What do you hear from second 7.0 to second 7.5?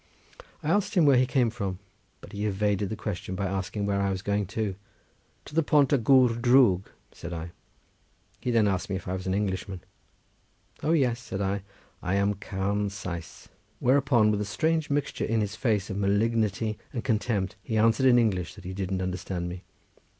said